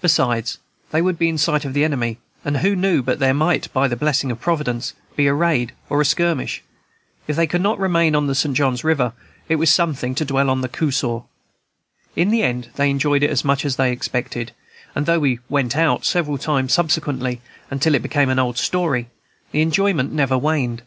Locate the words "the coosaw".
10.62-11.26